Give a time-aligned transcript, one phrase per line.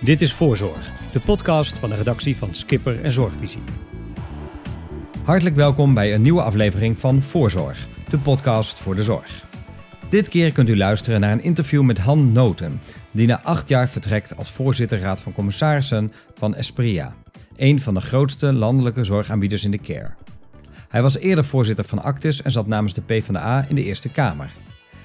[0.00, 3.62] Dit is Voorzorg, de podcast van de redactie van Skipper en Zorgvisie.
[5.24, 9.44] Hartelijk welkom bij een nieuwe aflevering van Voorzorg, de podcast voor de zorg.
[10.10, 13.88] Dit keer kunt u luisteren naar een interview met Han Noten, die na acht jaar
[13.88, 17.14] vertrekt als voorzitter Raad van Commissarissen van Espria,
[17.56, 20.14] een van de grootste landelijke zorgaanbieders in de care.
[20.88, 24.52] Hij was eerder voorzitter van Actis en zat namens de PvdA in de Eerste Kamer.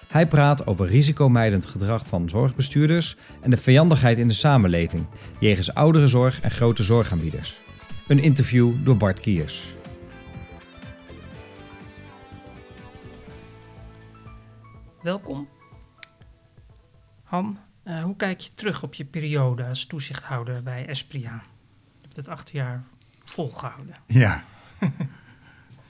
[0.10, 5.06] Hij praat over risicomijdend gedrag van zorgbestuurders en de vijandigheid in de samenleving
[5.40, 7.60] jegens ouderenzorg en grote zorgaanbieders.
[8.08, 9.76] Een interview door Bart Kiers.
[15.02, 15.48] Welkom.
[17.24, 21.44] Han, uh, hoe kijk je terug op je periode als toezichthouder bij Espria?
[21.98, 22.84] Je hebt het acht jaar
[23.24, 23.96] volgehouden.
[24.06, 24.44] Ja.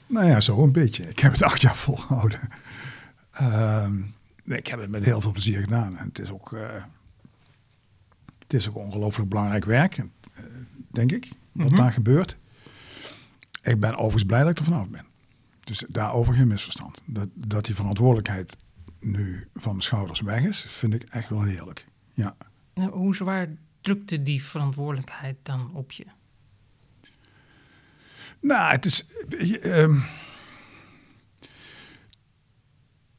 [0.06, 1.08] nou ja, zo een beetje.
[1.08, 2.40] Ik heb het acht jaar volgehouden.
[3.40, 3.88] Uh,
[4.44, 5.96] ik heb het met heel veel plezier gedaan.
[5.96, 6.84] Het is ook, uh,
[8.38, 10.04] het is ook ongelooflijk belangrijk werk, uh,
[10.88, 11.76] denk ik, wat mm -hmm.
[11.76, 12.36] daar gebeurt.
[13.62, 15.04] Ik ben overigens blij dat ik er vanaf ben.
[15.64, 17.00] Dus daarover geen misverstand.
[17.04, 18.56] Dat, dat die verantwoordelijkheid
[19.00, 21.84] nu van mijn schouders weg is, vind ik echt wel heerlijk.
[22.14, 22.36] Ja.
[22.74, 23.48] Nou, hoe zwaar
[23.80, 26.06] drukte die verantwoordelijkheid dan op je?
[28.40, 29.04] Nou, het is.
[29.62, 30.04] Uh,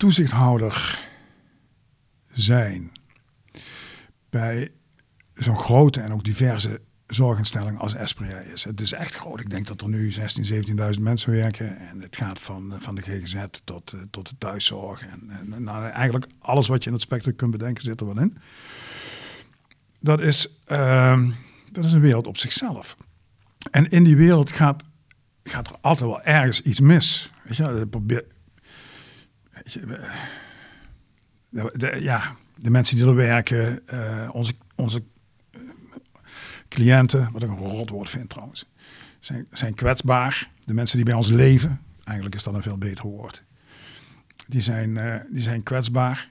[0.02, 1.08] toezichthouder
[2.34, 2.92] zijn
[4.30, 4.72] bij
[5.34, 8.64] zo'n grote en ook diverse zorginstelling als Espria is.
[8.64, 9.40] Het is echt groot.
[9.40, 10.20] Ik denk dat er nu 16.000,
[10.96, 11.78] 17.000 mensen werken.
[11.78, 15.02] En het gaat van, van de GGZ tot, tot de thuiszorg.
[15.02, 18.20] En, en nou, eigenlijk alles wat je in het spectrum kunt bedenken zit er wel
[18.20, 18.38] in.
[20.00, 21.22] Dat is, uh,
[21.72, 22.98] dat is een wereld op zichzelf.
[23.72, 24.84] En in die wereld gaat,
[25.44, 27.32] gaat er altijd wel ergens iets mis.
[27.44, 28.26] Weet je, probeer,
[31.50, 35.04] de, ja, de mensen die er werken, uh, onze, onze
[36.68, 38.66] cliënten, wat ik een rotwoord vind trouwens,
[39.20, 40.50] zijn, zijn kwetsbaar.
[40.66, 43.44] De mensen die bij ons leven, eigenlijk is dat een veel beter woord,
[44.48, 46.30] die zijn, uh, die zijn kwetsbaar.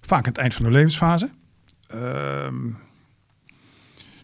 [0.00, 1.30] Vaak aan het eind van de levensfase.
[1.94, 2.52] Uh,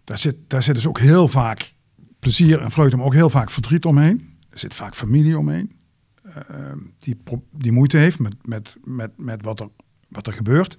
[0.04, 1.74] daar, zit, daar zit dus ook heel vaak
[2.18, 4.38] plezier en vreugde, maar ook heel vaak verdriet omheen.
[4.50, 5.76] Er zit vaak familie omheen.
[6.98, 7.16] Die,
[7.50, 9.68] die moeite heeft met, met, met, met wat, er,
[10.08, 10.76] wat er gebeurt.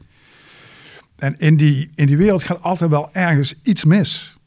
[1.15, 4.37] En in die, in die wereld gaat altijd wel ergens iets mis.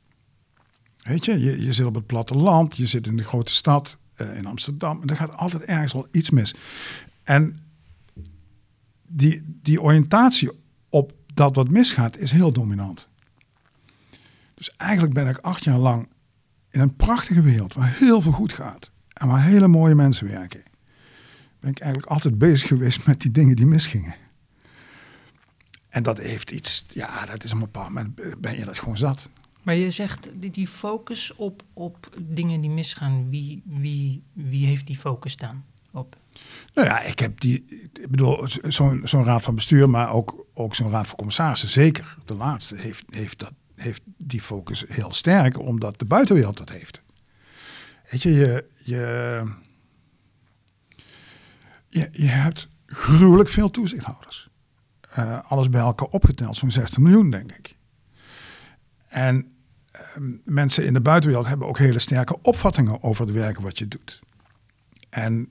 [1.03, 4.37] Weet je, je, je zit op het platteland, je zit in de grote stad, uh,
[4.37, 5.03] in Amsterdam.
[5.03, 6.55] En er gaat altijd ergens wel iets mis.
[7.23, 7.63] En
[9.07, 10.51] die, die oriëntatie
[10.89, 13.09] op dat wat misgaat is heel dominant.
[14.55, 16.09] Dus eigenlijk ben ik acht jaar lang
[16.71, 18.91] in een prachtige wereld waar heel veel goed gaat.
[19.13, 20.63] En waar hele mooie mensen werken.
[21.69, 24.15] Ben ik eigenlijk altijd bezig geweest met die dingen die misgingen.
[25.89, 28.97] En dat heeft iets, ja, dat is op een bepaald moment ben je dat gewoon
[28.97, 29.29] zat.
[29.63, 34.87] Maar je zegt die, die focus op, op dingen die misgaan, wie, wie, wie heeft
[34.87, 36.17] die focus dan op?
[36.75, 40.75] Nou ja, ik heb die, ik bedoel, zo'n zo'n raad van bestuur, maar ook, ook
[40.75, 45.59] zo'n raad van commissarissen, zeker de laatste, heeft, heeft, dat, heeft die focus heel sterk,
[45.59, 47.03] omdat de buitenwereld dat heeft.
[48.11, 49.67] Weet je, je, je,
[51.99, 54.49] je, je hebt gruwelijk veel toezichthouders.
[55.19, 57.77] Uh, alles bij elkaar opgeteld, zo'n 60 miljoen, denk ik.
[59.09, 59.53] En
[59.95, 60.01] uh,
[60.45, 64.21] mensen in de buitenwereld hebben ook hele sterke opvattingen over het werk wat je doet.
[65.09, 65.49] En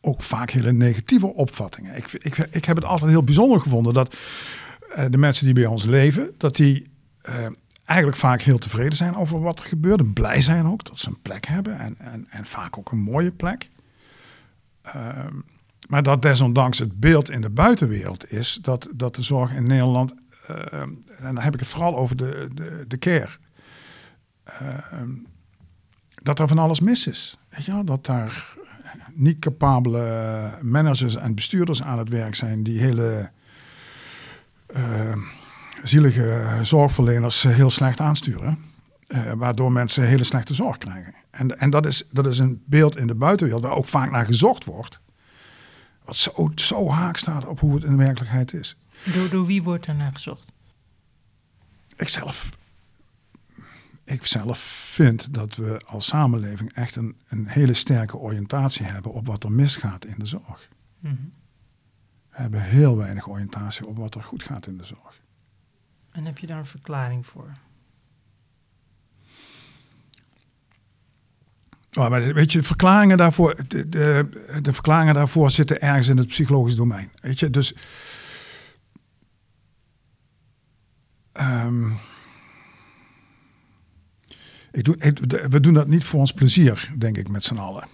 [0.00, 1.96] ook vaak hele negatieve opvattingen.
[1.96, 4.16] Ik, ik, ik heb het altijd heel bijzonder gevonden dat
[4.96, 6.92] uh, de mensen die bij ons leven, dat die
[7.84, 10.14] eigenlijk vaak heel tevreden zijn over wat er gebeurt.
[10.14, 13.32] Blij zijn ook dat ze een plek hebben en, en, en vaak ook een mooie
[13.32, 13.70] plek.
[14.82, 15.40] Ehm,
[15.88, 20.14] maar dat desondanks het beeld in de buitenwereld is dat, dat de zorg in Nederland,
[20.50, 23.30] uh, en dan heb ik het vooral over de, de, de care,
[24.62, 25.02] uh,
[26.22, 27.38] dat er van alles mis is.
[27.48, 28.56] Weet dat daar
[29.12, 33.30] niet capabele managers en bestuurders aan het werk zijn die hele
[34.76, 35.16] uh,
[35.82, 38.58] zielige zorgverleners heel slecht aansturen.
[39.36, 41.14] waardoor mensen hele slechte zorg krijgen.
[41.30, 44.24] En, en dat, is, dat is een beeld in de buitenwereld waar ook vaak naar
[44.24, 45.00] gezocht wordt.
[46.04, 48.76] Wat zo, zo haak staat op hoe het in de werkelijkheid is.
[49.14, 50.52] Door, door wie wordt er naar gezocht?
[51.96, 52.48] Ikzelf.
[54.04, 54.58] Ik zelf
[54.94, 59.52] vind dat we als samenleving echt een, een hele sterke oriëntatie hebben op wat er
[59.52, 60.68] misgaat in de zorg.
[60.98, 61.32] Mm -hmm.
[62.30, 65.22] We hebben heel weinig oriëntatie op wat er goed gaat in de zorg.
[66.10, 67.52] En heb je daar een verklaring voor?
[71.94, 74.28] Oh, maar weet je, de verklaringen daarvoor, de, de,
[74.62, 77.10] de, verklaringen daarvoor zitten ergens in het psychologisch domein.
[77.20, 77.74] Weet je, dus
[81.34, 81.90] Ehm,
[85.48, 87.88] we doen dat niet voor ons plezier, denk ik, met z'n allen.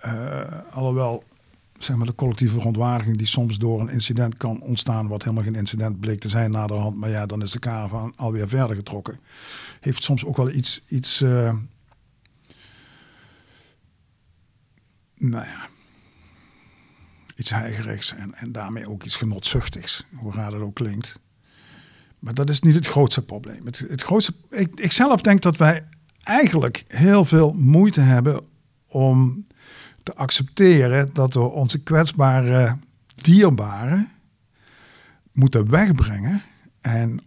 [0.00, 1.24] Eh, alhoewel,
[1.76, 5.54] zeg maar, de collectieve verontwaardiging die soms door een incident kan ontstaan, wat helemaal geen
[5.54, 9.18] incident bleek te zijn naderhand, maar ja, dan is de caravan alweer verder getrokken,
[9.80, 11.54] heeft soms ook wel iets, iets eh,
[15.22, 15.68] nou ja,
[17.34, 21.18] iets heigerigs en, en daarmee ook iets genotzuchtigs, hoe raar dat ook klinkt.
[22.18, 23.66] Maar dat is niet het grootste probleem.
[23.66, 25.88] Het, het grootste, ik, ik zelf denk dat wij
[26.22, 28.46] eigenlijk heel veel moeite hebben
[28.86, 29.46] om
[30.02, 32.78] te accepteren dat we onze kwetsbare
[33.14, 34.10] dierbaren
[35.32, 36.42] moeten wegbrengen
[36.80, 37.20] en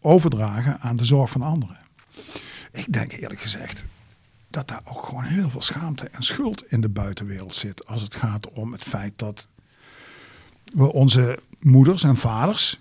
[0.00, 1.78] overdragen aan de zorg van anderen.
[2.72, 3.84] Ik denk eerlijk gezegd
[4.50, 8.14] dat daar ook gewoon heel veel schaamte en schuld in de buitenwereld zit als het
[8.14, 9.46] gaat om het feit dat
[10.74, 12.80] we onze moeders en vaders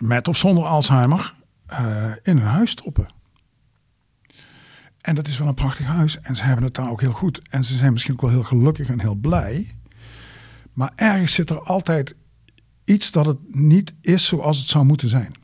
[0.00, 1.34] met of zonder Alzheimer
[1.66, 3.08] eh, in hun huis stoppen.
[5.00, 7.42] En dat is wel een prachtig huis en ze hebben het daar ook heel goed
[7.48, 9.74] en ze zijn misschien ook wel heel gelukkig en heel blij.
[10.74, 12.14] Maar ergens zit er altijd
[12.84, 15.34] iets dat het niet is zoals het zou moeten zijn.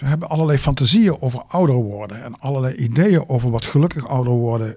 [0.00, 4.76] We hebben allerlei fantasieën over ouder worden en allerlei ideeën over wat gelukkig ouder worden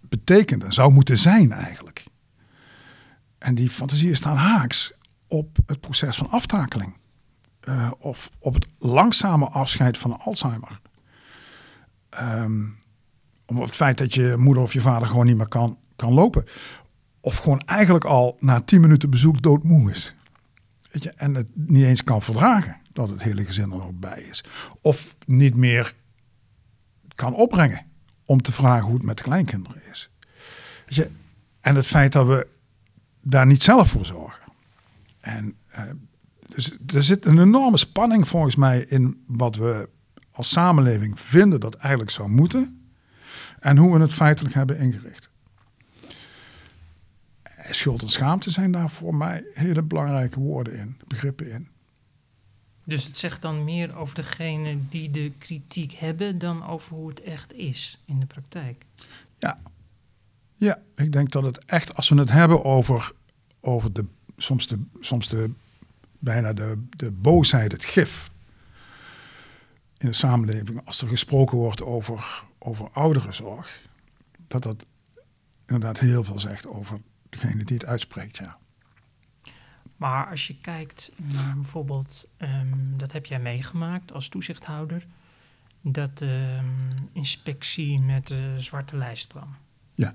[0.00, 2.04] betekent en zou moeten zijn eigenlijk.
[3.38, 4.92] En die fantasieën staan haaks
[5.26, 6.96] op het proces van aftakeling.
[7.60, 10.80] Eh, of op het langzame afscheid van Alzheimer.
[12.08, 12.64] Ehm,
[13.46, 16.44] om het feit dat je moeder of je vader gewoon niet meer kan, kan lopen.
[17.20, 20.14] Of gewoon eigenlijk al na tien minuten bezoek doodmoe is.
[20.90, 24.20] Weet je, en het niet eens kan verdragen dat het hele gezin er nog bij
[24.22, 24.44] is.
[24.80, 25.94] Of niet meer
[27.14, 27.86] kan opbrengen
[28.24, 30.10] om te vragen hoe het met de kleinkinderen is.
[30.86, 31.10] Je,
[31.60, 32.46] en het feit dat we
[33.22, 34.52] daar niet zelf voor zorgen.
[35.20, 35.82] En eh,
[36.54, 39.88] dus er zit een enorme spanning volgens mij in wat we
[40.30, 42.90] als samenleving vinden dat eigenlijk zou moeten.
[43.58, 45.28] En hoe we het feitelijk hebben ingericht.
[47.70, 51.68] Schuld en schaamte zijn daar voor mij hele belangrijke woorden in, begrippen in.
[52.88, 57.22] Dus het zegt dan meer over degene die de kritiek hebben dan over hoe het
[57.22, 58.84] echt is in de praktijk.
[59.36, 59.58] Ja.
[60.56, 63.12] ja, ik denk dat het echt, als we het hebben over,
[63.60, 64.04] over de,
[64.36, 65.50] soms, de, soms de,
[66.18, 68.30] bijna de, de boosheid, het gif
[69.98, 73.82] in de samenleving, als er gesproken wordt over, over ouderenzorg,
[74.46, 74.86] dat dat
[75.66, 78.58] inderdaad heel veel zegt over degene die het uitspreekt, ja.
[79.98, 85.06] Maar als je kijkt naar bijvoorbeeld, ehm, dat heb jij meegemaakt als toezichthouder,
[85.80, 89.56] dat de ehm, inspectie met de zwarte lijst kwam.
[89.94, 90.14] Ja.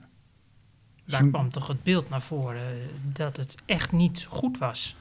[1.05, 4.95] Daar kwam toch het beeld naar voren dat het echt niet goed was.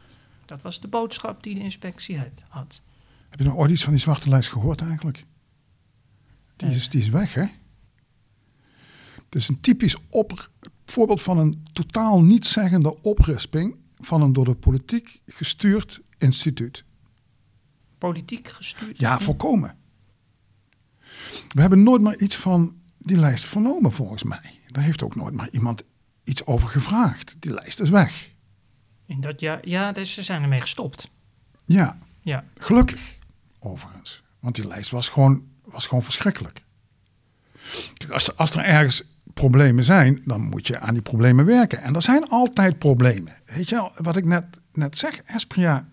[0.45, 2.45] Dat was de boodschap die de inspectie had.
[2.49, 2.83] had.
[3.29, 5.25] Heb je nog ooit iets van die zwarte lijst gehoord eigenlijk?
[6.57, 7.47] Die is, die is weg, hè?
[9.25, 10.51] Het is een typisch op,
[10.85, 16.85] voorbeeld van een totaal nietszeggende oprisping van een door de politiek gestuurd instituut.
[17.99, 18.99] Politiek gestuurd.
[18.99, 19.77] Ja, volkomen.
[21.49, 24.61] We hebben nooit meer iets van die lijst vernomen, volgens mij.
[24.67, 25.83] Daar heeft ook nooit maar iemand
[26.25, 27.37] iets over gevraagd.
[27.39, 28.31] Die lijst is weg.
[29.07, 31.09] In dat jaar, ja, dus ze zijn ermee gestopt.
[31.65, 33.19] Ja, Ja, Gelukkig,
[33.59, 34.23] overigens.
[34.41, 36.63] Want die lijst was gewoon, was gewoon verschrikkelijk.
[37.95, 39.03] Kijk, als, als er ergens
[39.35, 41.83] problemen zijn, dan moet je aan die problemen werken.
[41.83, 43.35] En er zijn altijd problemen.
[43.55, 45.89] Weet je wel, wat ik net, net zeg, Espria.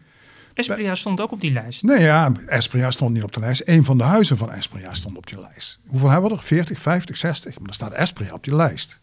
[0.54, 1.84] Espria stond ook op die lijst.
[1.84, 3.62] Nee ja, Espria stond niet op de lijst.
[3.66, 5.80] Eén van de huizen van Espria stond op die lijst.
[5.88, 6.44] Hoeveel hebben we er?
[6.44, 7.60] 40, 50, 60?
[7.60, 9.00] Maar er staat Espria op die lijst.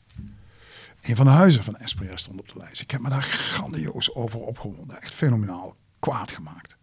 [1.03, 2.81] Een van de huizen van Espria stond op de lijst.
[2.81, 5.03] Ik heb me daar grandioos over opgewonden.
[5.03, 6.77] Echt fenomenaal kwaad gemaakt.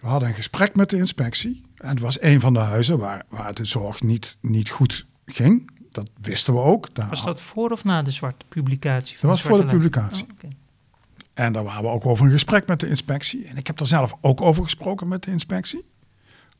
[0.00, 1.62] We hadden een gesprek met de inspectie.
[1.76, 5.70] En het was een van de huizen waar, waar de zorg niet, niet goed ging.
[5.98, 6.94] Dat wisten we ook.
[6.94, 9.12] Daar Was dat voor of na de zwarte publicatie?
[9.12, 9.76] Dat Van was voor de Lijst?
[9.76, 10.26] publicatie.
[10.44, 10.50] Oh.
[11.34, 13.44] En daar waren we ook over een gesprek met de inspectie.
[13.46, 15.84] En ik heb daar zelf ook over gesproken met de inspectie.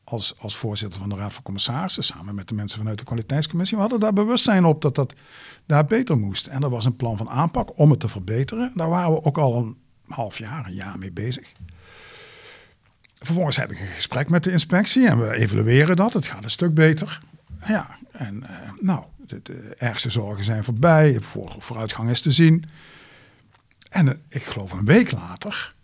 [0.03, 3.75] Als, als voorzitter van de Raad van Commissarissen, samen met de mensen vanuit de kwaliteitscommissie.
[3.77, 5.13] We hadden daar bewustzijn op dat dat
[5.65, 6.47] daar beter moest.
[6.47, 8.71] En er was een plan van aanpak om het te verbeteren.
[8.75, 9.77] Daar waren we ook al een
[10.07, 11.51] half jaar, een jaar mee bezig.
[13.19, 16.13] Vervolgens heb ik een gesprek met de inspectie en we evalueren dat.
[16.13, 17.21] Het gaat een stuk beter.
[17.67, 21.19] Ja, en eh, nou, de, ergste zorgen zijn voorbij.
[21.19, 22.65] Voor, vooruitgang is te zien.
[23.89, 25.75] En eh, ik geloof een week later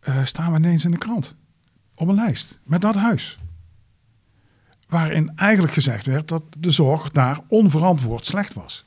[0.00, 1.34] eh, staan we ineens in de krant.
[1.94, 3.38] Op een lijst met dat huis.
[4.88, 8.86] Waarin eigenlijk gezegd werd dat de zorg daar onverantwoord slecht was.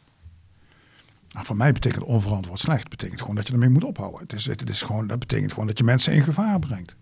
[1.32, 2.90] Nou, voor mij betekent onverantwoord slecht.
[2.90, 4.22] betekent gewoon dat je ermee moet ophouden.
[4.22, 6.96] Het is, het is gewoon, dat betekent gewoon dat je mensen in gevaar brengt.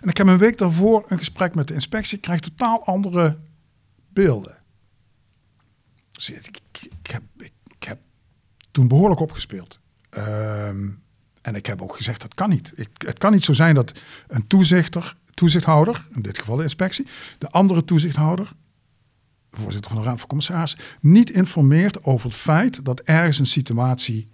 [0.00, 2.16] En ik heb een week daarvoor een gesprek met de inspectie.
[2.16, 3.38] Ik krijg totaal andere
[4.08, 4.59] beelden.
[6.28, 6.60] Ik,
[7.02, 7.98] heb, ik, heb
[8.70, 9.78] toen behoorlijk opgespeeld.
[10.10, 10.88] Ehm,
[11.42, 12.72] en ik heb ook gezegd, dat kan niet.
[12.98, 13.92] Het kan niet zo zijn dat
[14.28, 17.06] een toezichter, toezichthouder, in dit geval de inspectie,
[17.38, 18.52] de andere toezichthouder,
[19.50, 23.46] de voorzitter van de Raad van Commissarissen, niet informeert over het feit dat ergens een
[23.46, 24.30] situatie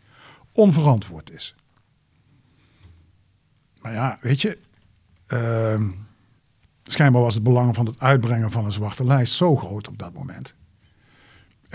[0.52, 1.54] onverantwoord is.
[3.80, 4.58] Maar ja, weet je,
[5.28, 5.80] uh,
[6.84, 10.12] schijnbaar was het belang van het uitbrengen van een zwarte lijst zo groot op dat
[10.12, 10.54] moment,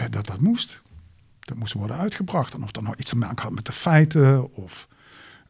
[0.09, 0.81] dat dat moest.
[1.39, 2.53] Dat moest worden uitgebracht.
[2.53, 4.87] En of dat nou iets te maken had met de feiten, of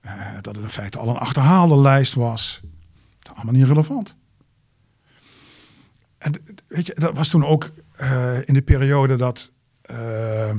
[0.05, 2.61] uh, dat het in feite al een achterhaalde lijst was,
[3.19, 4.15] dat allemaal niet relevant.
[6.17, 7.71] En weet je, dat was toen ook
[8.45, 9.51] in de periode dat
[9.91, 10.55] uh,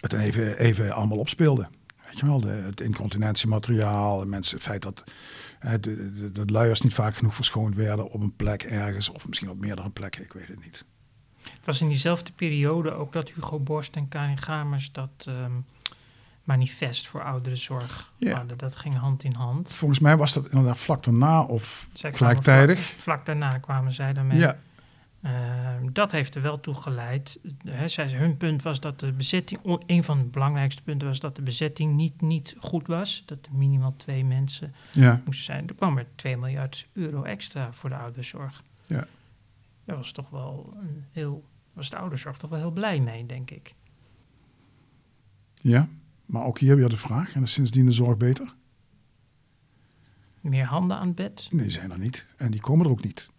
[0.00, 1.68] het even, even allemaal opspeelde.
[2.06, 5.04] Weet je wel, de, het incontinentiemateriaal, mensen, het feit dat
[5.60, 9.50] de, de, de, luiers niet vaak genoeg verschoond werden op een plek ergens, of misschien
[9.50, 10.84] op meerdere plekken, ik weet het niet.
[11.50, 15.64] Het was in diezelfde periode ook dat Hugo Borst en Karin Gamers dat um,
[16.44, 18.36] manifest voor ouderenzorg ja.
[18.36, 18.58] hadden.
[18.58, 19.72] Dat ging hand in hand.
[19.72, 22.78] Volgens mij was dat inderdaad vlak daarna of zij gelijktijdig.
[22.78, 24.38] Vlak, vlak, daarna kwamen zij daarmee.
[24.38, 24.58] Ja.
[25.26, 25.30] Uh,
[25.92, 27.40] dat heeft er wel toe geleid.
[27.68, 31.36] He, zij, hun punt was dat de bezetting, een van de belangrijkste punten was dat
[31.36, 33.22] de bezetting niet, niet goed was.
[33.26, 35.22] Dat er minimaal twee mensen ja.
[35.24, 35.68] moesten zijn.
[35.68, 38.62] Er kwam er 2 miljard euro extra voor de ouderenzorg.
[38.86, 39.06] Ja.
[39.86, 43.50] Daar was toch wel een heel, was de ouderenzorg toch wel heel blij mee, denk
[43.50, 43.74] ik.
[45.54, 45.88] Ja,
[46.24, 48.54] maar ook hier weer de vraag, en is sindsdien de zorg beter?
[50.40, 51.48] Meer handen aan het bed?
[51.50, 52.26] Nee, zijn er niet.
[52.36, 53.30] En die komen er ook niet.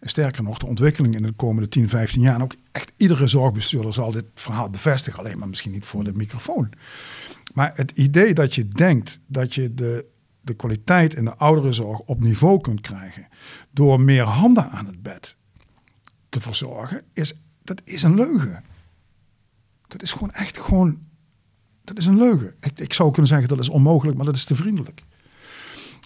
[0.00, 3.26] En sterker nog, de ontwikkeling in de komende 10, 15 jaar, en ook echt iedere
[3.26, 6.72] zorgbestuurder zal dit verhaal bevestigen, alleen maar misschien niet voor de microfoon.
[7.54, 10.06] Maar het idee dat je denkt dat je de,
[10.40, 13.28] de kwaliteit in de ouderenzorg op niveau kunt krijgen
[13.70, 15.36] door meer handen aan het bed
[16.32, 18.64] te verzorgen, is, dat is een leugen.
[19.88, 20.98] Dat is gewoon echt gewoon,
[21.84, 22.54] dat is een leugen.
[22.60, 25.02] Ik, ik zou kunnen zeggen dat is onmogelijk, maar dat is te vriendelijk.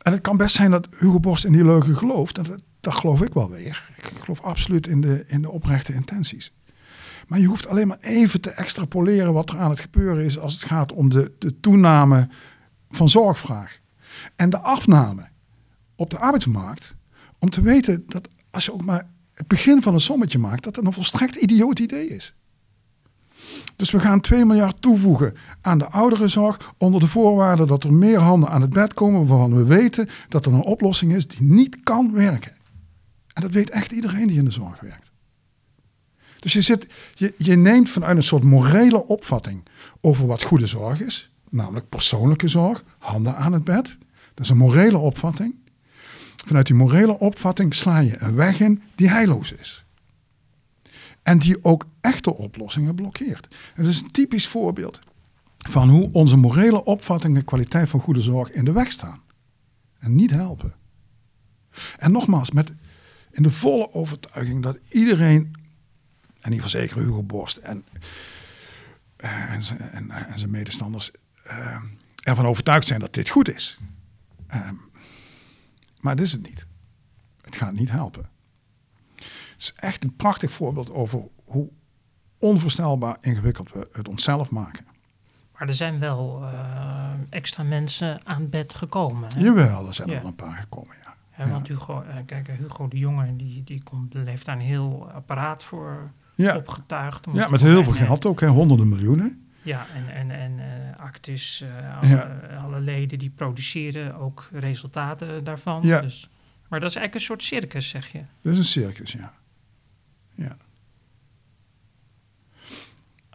[0.02, 2.34] En het kan best zijn dat Hugo Borst in die leugen gelooft.
[2.34, 3.90] Dat, dat geloof ik wel weer.
[3.96, 6.52] Ik geloof absoluut in de, in de oprechte intenties.
[7.26, 10.52] Maar je hoeft alleen maar even te extrapoleren wat er aan het gebeuren is als
[10.52, 12.28] het gaat om de, de toename
[12.90, 13.80] van zorgvraag.
[14.36, 15.28] En de afname
[15.94, 16.94] op de arbeidsmarkt.
[17.38, 20.76] Om te weten dat als je ook maar het begin van een sommetje maakt, dat
[20.76, 22.34] het een volstrekt idioot idee is.
[23.76, 28.18] Dus we gaan 2 miljard toevoegen aan de ouderenzorg onder de voorwaarde dat er meer
[28.18, 31.82] handen aan het bed komen waarvan we weten dat er een oplossing is die niet
[31.82, 32.52] kan werken.
[33.32, 35.10] En dat weet echt iedereen die in de zorg werkt.
[36.38, 39.66] Dus je, zit, je, je neemt vanuit een soort morele opvatting
[40.00, 43.98] over wat goede zorg is, namelijk persoonlijke zorg, handen aan het bed.
[44.34, 45.54] Dat is een morele opvatting.
[46.46, 49.84] Vanuit die morele opvatting sla je een weg in die heilloos is.
[51.22, 53.48] En die ook echte oplossingen blokkeert.
[53.74, 54.98] En dat is een typisch voorbeeld
[55.56, 59.22] van hoe onze morele opvattingen kwaliteit van goede zorg in de weg staan.
[59.98, 60.74] En niet helpen.
[61.98, 62.72] En nogmaals, met
[63.30, 65.54] in de volle overtuiging dat iedereen,
[66.40, 67.84] en die verzekeren Hugo Borst en,
[69.16, 71.10] eh, en, en, zijn medestanders,
[71.46, 71.76] uh,
[72.22, 73.78] ervan overtuigd zijn dat dit goed is.
[74.54, 74.70] Uh,
[76.00, 76.66] maar dat is het niet.
[77.40, 78.28] Het gaat niet helpen.
[79.16, 81.68] Het is echt een prachtig voorbeeld over hoe
[82.38, 84.86] onvoorstelbaar ingewikkeld we het onszelf maken.
[85.58, 89.28] Maar er zijn wel uh, extra mensen aan bed gekomen.
[89.34, 89.40] Hè?
[89.40, 90.18] Jawel, er zijn ja.
[90.18, 91.44] er een paar gekomen, ja.
[91.44, 95.10] ja want Hugo, uh, kijk, Hugo de Jonge, die, die komt, heeft daar een heel
[95.10, 96.56] apparaat voor ja.
[96.56, 97.26] opgetuigd.
[97.32, 99.45] Ja, met heel veel geld ook, hè, honderden miljoenen.
[99.66, 101.64] Ja, en, en, en uh, Actus,
[102.00, 102.40] alle, ja.
[102.64, 105.82] alle, leden die produceren ook resultaten daarvan.
[105.82, 106.00] Ja.
[106.00, 106.28] Dus,
[106.68, 108.22] maar dat is eigenlijk een soort circus, zeg je?
[108.42, 109.34] Dat is een circus, ja.
[110.34, 110.56] Ja.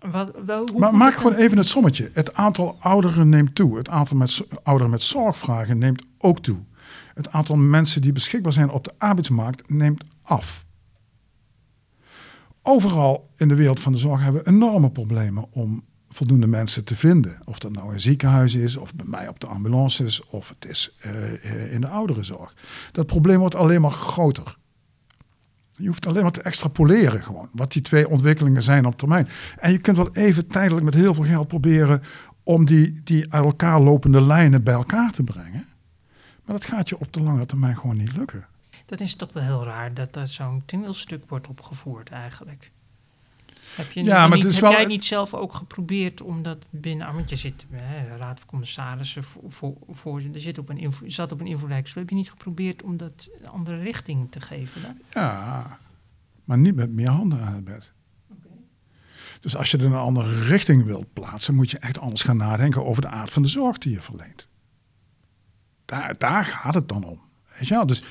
[0.09, 2.09] Wat, wel, hoe maar maak gewoon even het sommetje.
[2.13, 3.77] Het aantal ouderen neemt toe.
[3.77, 6.59] Het aantal met, ouderen met zorgvragen neemt ook toe.
[7.13, 10.65] Het aantal mensen die beschikbaar zijn op de arbeidsmarkt neemt af.
[12.61, 16.95] Overal in de wereld van de zorg hebben we enorme problemen om voldoende mensen te
[16.95, 17.39] vinden.
[17.45, 20.95] Of dat nou in ziekenhuis is, of bij mij op de ambulances, of het is
[21.05, 22.55] uh, in de ouderenzorg.
[22.91, 24.57] Dat probleem wordt alleen maar groter.
[25.75, 29.27] Je hoeft alleen maar te extrapoleren gewoon, wat die twee ontwikkelingen zijn op termijn.
[29.59, 32.01] En je kunt wel even tijdelijk met heel veel geld proberen
[32.43, 35.67] om die, die uit elkaar lopende lijnen bij elkaar te brengen.
[36.45, 38.45] Maar dat gaat je op de lange termijn gewoon niet lukken.
[38.85, 42.71] Dat is toch wel heel raar dat er zo'n toneelstuk wordt opgevoerd eigenlijk.
[43.75, 47.13] Heb, je ja, maar niet, heb jij niet zelf ook geprobeerd om dat binnen...
[47.13, 51.39] Want je zit, hè, raad van commissarissen, voor, voor, voor, zit op een zat op
[51.39, 54.97] een invloedrijke Heb je niet geprobeerd om dat een andere richting te geven dan?
[55.13, 55.79] Ja,
[56.43, 57.93] maar niet met meer handen aan het bed.
[59.39, 62.85] Dus als je er een andere richting wilt plaatsen, moet je echt anders gaan nadenken
[62.85, 64.47] over de aard van de zorg die je verleent.
[65.85, 67.21] Daar, daar gaat het dan om.
[67.57, 67.85] Weet je wel?
[67.85, 68.03] Dus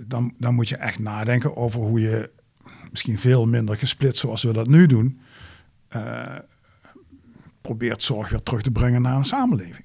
[0.00, 2.30] dan, dan moet je echt nadenken over hoe je
[2.90, 5.20] misschien veel minder gesplitst zoals we dat nu doen,
[5.96, 6.36] uh,
[7.60, 9.84] probeert zorg weer terug te brengen naar een samenleving.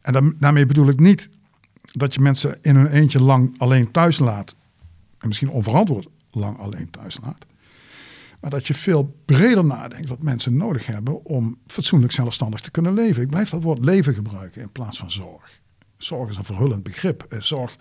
[0.00, 1.28] En daarmee bedoel ik niet
[1.92, 4.54] dat je mensen in hun eentje lang alleen thuis laat,
[5.18, 7.46] en misschien onverantwoord lang alleen thuis laat.
[8.40, 12.94] Maar dat je veel breder nadenkt wat mensen nodig hebben om fatsoenlijk zelfstandig te kunnen
[12.94, 13.22] leven.
[13.22, 15.60] Ik blijf dat woord leven gebruiken in plaats van zorg.
[15.96, 17.22] Zorg is een verhullend begrip.
[17.28, 17.76] Eh, zorg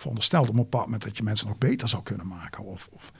[0.00, 2.64] veronderstelt op een bepaald moment dat je mensen nog beter zou kunnen maken.
[2.64, 3.12] Of, of,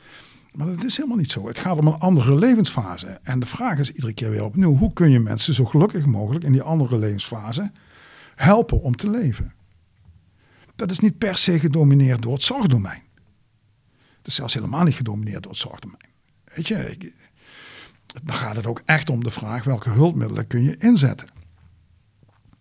[0.53, 1.47] maar dat is helemaal niet zo.
[1.47, 3.07] Het gaat om een andere levensfase.
[3.23, 6.45] En de vraag is iedere keer weer opnieuw: hoe kun je mensen zo gelukkig mogelijk
[6.45, 7.73] in die andere levensfase
[8.35, 9.55] helpen om te leven?
[10.77, 13.03] Dat is niet per se gedomineerd door het zorgdomein.
[14.17, 16.09] Het is zelfs helemaal niet gedomineerd door het zorgdomein.
[16.55, 17.13] Weet je,
[18.23, 21.29] dan gaat het ook echt om de vraag welke hulpmiddelen kun je inzetten.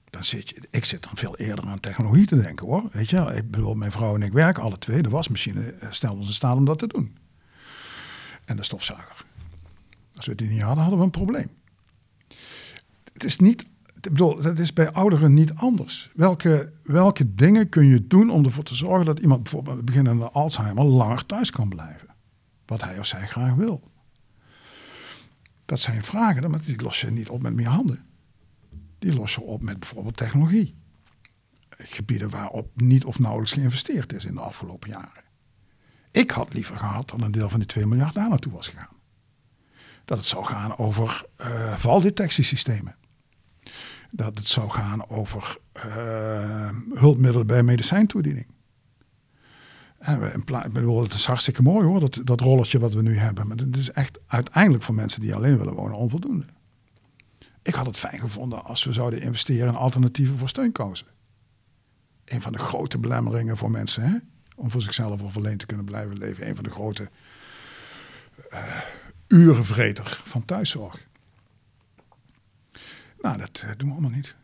[0.09, 2.83] Dan zit je, ik zit dan veel eerder aan technologie te denken hoor.
[2.91, 5.01] Weet je, ik bedoel, mijn vrouw en ik werken alle twee.
[5.01, 7.17] De wasmachine eh, stelde ons in staat om dat te doen.
[8.45, 9.25] En de stofzuiger.
[10.15, 11.49] Als we die niet hadden, hadden we een probleem.
[13.13, 13.61] Het is niet,
[14.01, 16.09] ik bedoel, dat is bij ouderen niet anders.
[16.13, 20.83] Welke, welke dingen kun je doen om ervoor te zorgen dat iemand bijvoorbeeld beginnende Alzheimer
[20.83, 22.07] langer thuis kan blijven?
[22.65, 23.91] Wat hij of zij graag wil.
[25.65, 28.08] Dat zijn vragen, maar die los je niet op met meer handen.
[28.99, 30.75] Die los je op met bijvoorbeeld technologie.
[31.69, 35.23] Gebieden waarop niet of nauwelijks geïnvesteerd is in de afgelopen jaren.
[36.11, 38.97] Ik had liever gehad dat een deel van die 2 miljard daar naartoe was gegaan.
[40.05, 42.95] Dat het zou gaan over uh, valdetectiesystemen.
[44.11, 48.47] Dat het zou gaan over uh, hulpmiddelen bij medicijntoediening.
[49.99, 53.47] En ik bedoel, het is hartstikke mooi hoor, dat, dat rolletje wat we nu hebben.
[53.47, 56.45] Maar het is echt uiteindelijk voor mensen die alleen willen wonen onvoldoende.
[57.61, 61.07] Ik had het fijn gevonden als we zouden investeren in alternatieven voor steunkozen.
[62.25, 64.17] Een van de grote belemmeringen voor mensen, hè?
[64.55, 66.47] om voor zichzelf of alleen te kunnen blijven leven.
[66.47, 67.09] Een van de grote
[68.53, 68.81] uh,
[69.27, 71.07] urenvreter van thuiszorg.
[73.21, 74.35] Nou, dat uh, doen we allemaal niet.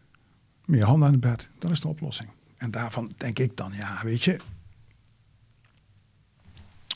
[0.65, 2.29] Meer handen aan het bed, dat is de oplossing.
[2.57, 4.39] En daarvan denk ik dan, ja, weet je,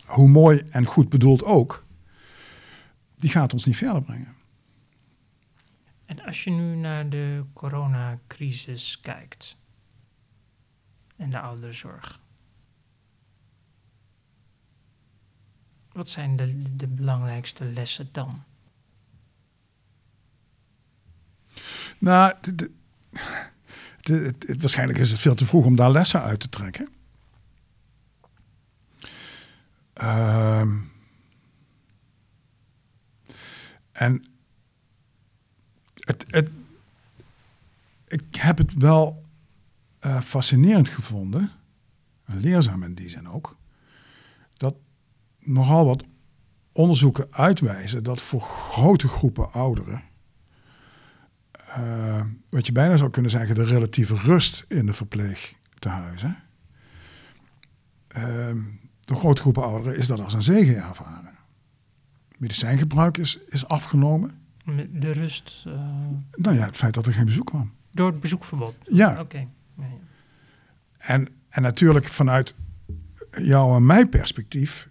[0.05, 1.85] hoe mooi en goed bedoeld ook,
[3.15, 4.35] die gaat ons niet verder brengen.
[6.09, 9.55] En als je nu naar de coronacrisis kijkt
[11.15, 12.19] en de ouderenzorg,
[15.91, 18.43] wat zijn de, de belangrijkste lessen dan?
[21.97, 22.35] Nou,
[24.59, 26.89] waarschijnlijk is het veel te vroeg om daar lessen uit te trekken.
[29.93, 30.77] Ehm,
[33.91, 34.38] en
[36.09, 36.49] het, het,
[38.07, 39.23] ik heb het wel
[40.05, 41.51] uh, fascinerend gevonden,
[42.25, 43.57] leerzaam in die zin ook,
[44.53, 44.75] dat
[45.39, 46.03] nogal wat
[46.71, 50.03] onderzoeken uitwijzen dat voor grote groepen ouderen,
[51.77, 56.37] uh, wat je bijna zou kunnen zeggen, de relatieve rust in de verpleegtehuizen,
[58.17, 58.23] uh,
[58.99, 61.37] de grote groepen ouderen is dat als een zegen ervaren.
[62.37, 64.38] Medicijngebruik is, is afgenomen.
[64.91, 65.63] De rust?
[65.67, 65.73] Uh...
[66.31, 67.71] Nou ja, het feit dat er geen bezoek kwam.
[67.91, 68.75] Door het bezoekverbod?
[68.83, 69.19] Ja.
[69.19, 69.37] Oké.
[69.37, 69.97] Ja, ja.
[70.97, 72.55] En, en natuurlijk vanuit
[73.31, 74.89] jouw en mijn perspectief,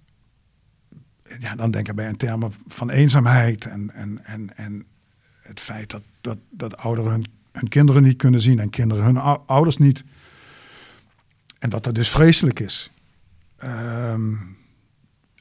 [1.40, 4.86] ja, dan denk ik bij in termen van eenzaamheid en, en, en, en
[5.40, 9.16] het feit dat, dat, dat ouderen hun, hun kinderen niet kunnen zien en kinderen hun
[9.46, 10.04] ouders niet.
[11.58, 12.90] En dat dat dus vreselijk is.
[13.56, 14.34] Ehm,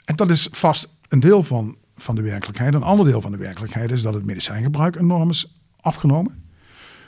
[0.05, 2.73] en dat is vast een deel van, van de werkelijkheid.
[2.73, 6.45] Een ander deel van de werkelijkheid is dat het medicijngebruik enorm is afgenomen.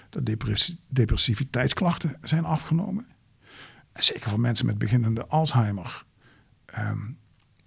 [0.09, 0.35] Dat
[0.87, 3.07] depressiviteitsklachten zijn afgenomen.
[3.91, 6.03] En zeker voor mensen met beginnende Alzheimer.
[6.65, 6.99] Ehm,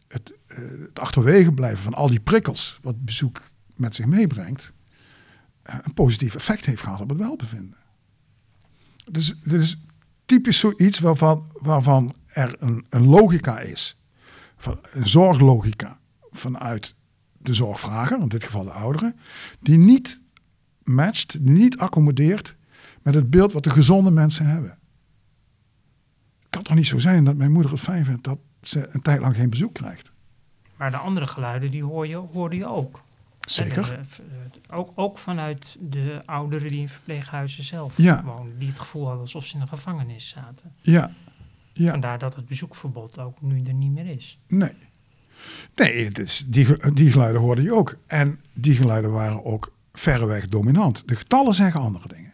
[0.09, 3.41] het, uh, het, achterwege blijven van al die prikkels, wat bezoek
[3.77, 4.73] met zich meebrengt,
[5.67, 7.77] uh, een positief effect heeft gehad op het welbevinden.
[9.11, 9.79] Dus dit is
[10.25, 13.97] typisch zoiets waarvan, waarvan er een, een logica is,
[14.91, 15.99] een zorglogica
[16.31, 16.95] vanuit
[17.43, 19.17] de zorgvrager, in dit geval de ouderen,
[19.61, 20.21] die niet
[20.83, 22.57] matcht, niet accommodeert
[23.03, 24.79] met het beeld wat de gezonde mensen hebben.
[26.41, 29.03] Het kan toch niet zo zijn dat mijn moeder het fijn vindt dat ze een
[29.03, 30.13] tijd lang geen bezoek krijgt.
[30.77, 33.03] Maar de andere geluiden, die hoor je, hoorde je ook.
[33.41, 33.93] Zeker.
[33.93, 34.07] En,
[34.71, 38.25] uh, ook, ook vanuit de ouderen die in verpleeghuizen zelf Ja.
[38.25, 38.59] woonden.
[38.59, 40.73] Die het gevoel hadden alsof ze in een gevangenis zaten.
[40.81, 41.11] Ja.
[41.73, 41.91] ja.
[41.91, 44.39] Vandaar dat het bezoekverbod ook nu er niet meer is.
[44.49, 44.73] Nee.
[45.75, 46.11] Nee,
[46.47, 47.97] die, die geluiden hoorde je ook.
[48.07, 51.09] En die geluiden waren ook verreweg dominant.
[51.09, 52.33] De getallen zeggen andere dingen.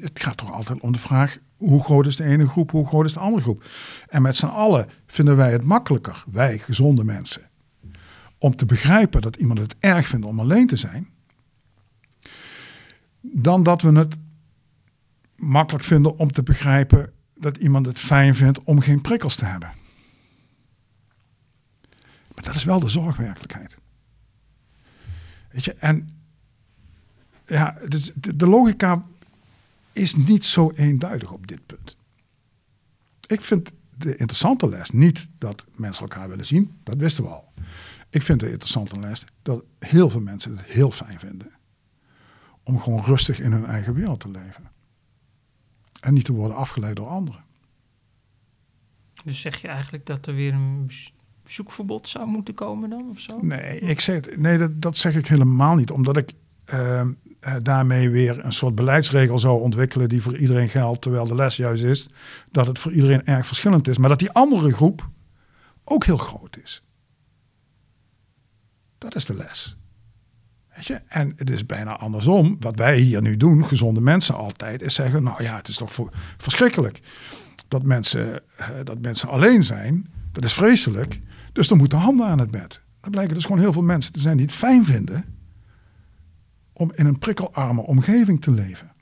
[0.00, 3.04] Het gaat toch altijd om de vraag: hoe groot is de ene groep, hoe groot
[3.04, 3.64] is de andere groep?
[4.08, 7.50] En met z'n allen vinden wij het makkelijker, wij gezonde mensen,
[8.38, 11.08] om te begrijpen dat iemand het erg vindt om alleen te zijn,
[13.20, 14.14] dan dat we het
[15.36, 19.72] makkelijk vinden om te begrijpen dat iemand het fijn vindt om geen prikkels te hebben.
[22.44, 23.76] Dat is wel de zorgwerkelijkheid.
[25.50, 26.08] Weet je, en
[27.46, 29.06] ja, dus de, de logica
[29.92, 31.96] is niet zo eenduidig op dit punt.
[33.26, 37.52] Ik vind de interessante les niet dat mensen elkaar willen zien, dat wisten we al.
[38.10, 41.52] Ik vind de interessante les dat heel veel mensen het heel fijn vinden
[42.62, 44.70] om gewoon rustig in hun eigen wereld te leven.
[46.00, 47.44] En niet te worden afgeleid door anderen.
[49.24, 50.90] Dus zeg je eigenlijk dat er weer een
[51.44, 53.38] bezoekverbod zou moeten komen dan of zo?
[53.40, 55.90] Nee, ik zeg, nee dat, dat zeg ik helemaal niet.
[55.90, 56.32] Omdat ik
[56.64, 61.02] ehm, eh, daarmee weer een soort beleidsregel zou ontwikkelen die voor iedereen geldt.
[61.02, 62.08] Terwijl de les juist is
[62.50, 63.98] dat het voor iedereen erg verschillend is.
[63.98, 65.08] Maar dat die andere groep
[65.84, 66.82] ook heel groot is.
[68.98, 69.76] Dat is de les.
[70.74, 71.00] Weet je?
[71.06, 72.56] En het is bijna andersom.
[72.60, 75.92] Wat wij hier nu doen, gezonde mensen altijd, is zeggen: Nou ja, het is toch
[76.36, 77.00] verschrikkelijk
[77.68, 80.12] dat mensen, eh, dat mensen alleen zijn.
[80.32, 81.20] Dat is vreselijk.
[81.54, 82.80] Dus er moeten handen aan het bed.
[83.00, 85.24] Dan blijken dus gewoon heel veel mensen te zijn die het fijn vinden
[86.72, 88.92] om in een prikkelarme omgeving te leven.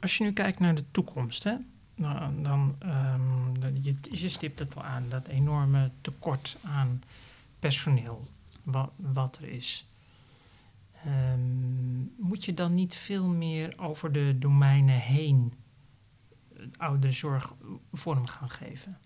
[0.00, 1.54] Als je nu kijkt naar de toekomst, hè,
[1.94, 7.02] nou, dan ehm, dan- je, stipt het al aan, dat enorme tekort aan
[7.58, 8.28] personeel
[8.62, 9.86] wat, wat er is.
[11.04, 15.52] Ehm, moet je dan niet veel meer over de domeinen heen
[16.76, 17.54] ouderenzorg
[17.92, 18.98] vorm gaan geven?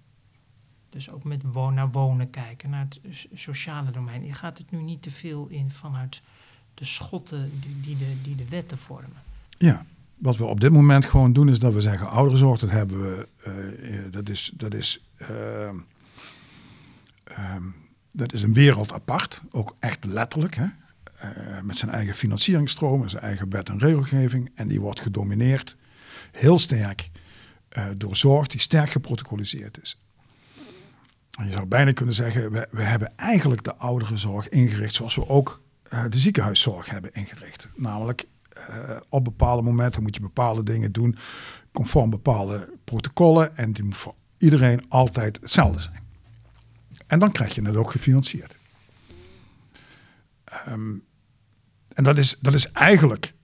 [0.89, 4.25] Dus ook met wo- naar wonen kijken, naar het sociale domein.
[4.25, 6.23] Je gaat het nu niet te veel in vanuit
[6.75, 9.23] de schotten die, de, die de wetten vormen.
[9.59, 9.85] Ja,
[10.21, 13.29] wat we op dit moment gewoon doen is dat we zeggen ouderenzorg, dat hebben we,
[13.37, 15.77] eh, eh, dat is, dat is, ehm,
[17.25, 17.63] ehm,
[18.13, 20.67] dat is een wereld apart, ook echt letterlijk, hè?
[21.17, 24.51] Eh, met zijn eigen financieringstroom, zijn eigen wet en regelgeving.
[24.55, 25.77] En die wordt gedomineerd
[26.33, 27.11] heel sterk
[27.71, 30.01] eh, door zorg die sterk geprotocoliseerd is.
[31.39, 35.29] En je zou bijna kunnen zeggen, we, we hebben eigenlijk de ouderenzorg ingericht zoals we
[35.29, 37.69] ook eh, de ziekenhuiszorg hebben ingericht.
[37.77, 41.19] Namelijk eh, op bepaalde momenten moet je bepaalde dingen doen
[41.73, 46.03] conform bepaalde protocollen en die moet voor iedereen altijd hetzelfde zijn.
[47.07, 48.59] En dan krijg je het ook gefinancierd.
[50.45, 50.99] Ehm,
[51.89, 53.35] en dat is, dat is eigenlijk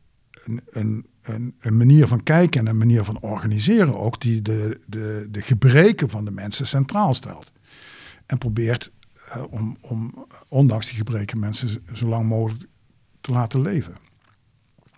[0.44, 4.80] een, een, een, een manier van kijken en een manier van organiseren ook die de,
[4.86, 7.52] de, de gebreken van de mensen centraal stelt.
[8.26, 8.90] En probeert
[9.30, 12.64] eh, om, om ondanks die gebreken mensen zo lang mogelijk
[13.20, 13.96] te laten leven.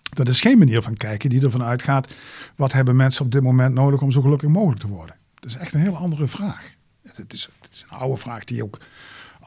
[0.03, 2.14] Dat is geen manier van kijken die ervan uitgaat,
[2.57, 5.17] wat hebben mensen op dit moment nodig om zo gelukkig mogelijk te worden?
[5.35, 6.75] Dat is echt een hele andere vraag.
[7.03, 8.79] Het is, het is een oude vraag die ook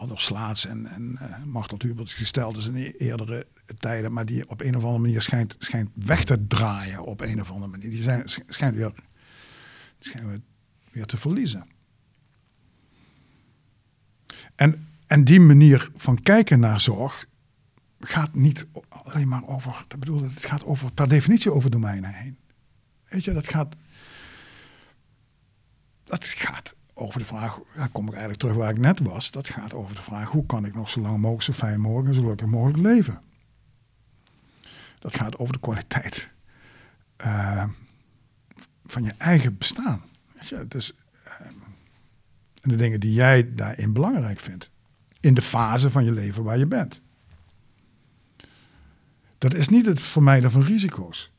[0.02, 4.26] al door Slaats en, en uh, Martel Hubert gesteld is in e- eerdere tijden, maar
[4.26, 7.72] die op een of andere manier schijnt, schijnt weg te draaien op een of andere
[7.72, 7.90] manier.
[7.90, 8.94] Die zijn, sch- schijnt weer,
[10.00, 10.42] schijnt
[10.92, 11.68] weer, te verliezen.
[14.56, 17.28] En, en die manier van kijken naar zorg
[18.00, 22.38] gaat niet alleen maar over, dat bedoel, het gaat over, per definitie over domeinen heen.
[23.08, 23.76] Weet je, dat gaat,
[26.04, 29.50] dat gaat over de vraag, dan kom ik eigenlijk terug waar ik net was, dat
[29.50, 32.14] gaat over de vraag, hoe kan ik nog zo lang mogelijk, zo fijn mogelijk en
[32.14, 33.22] zo gelukkig mogelijk leven?
[35.00, 36.30] Dat gaat over de kwaliteit
[37.26, 37.64] uh,
[38.86, 40.04] van je eigen bestaan.
[40.68, 40.94] Dus,
[41.28, 41.48] uh,
[42.62, 44.70] en de dingen die jij daarin belangrijk vindt.
[45.20, 47.02] In de fase van je leven waar je bent.
[49.38, 51.31] Dat is niet het vermijden van risico's.